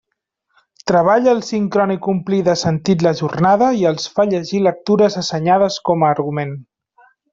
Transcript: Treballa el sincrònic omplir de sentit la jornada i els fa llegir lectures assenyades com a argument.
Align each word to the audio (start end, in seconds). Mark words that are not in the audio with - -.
Treballa 0.91 1.29
el 1.33 1.41
sincrònic 1.49 2.07
omplir 2.13 2.39
de 2.47 2.55
sentit 2.61 3.05
la 3.07 3.11
jornada 3.19 3.67
i 3.83 3.85
els 3.91 4.09
fa 4.17 4.25
llegir 4.31 4.63
lectures 4.71 5.19
assenyades 5.23 5.79
com 5.91 6.09
a 6.09 6.11
argument. 6.19 6.57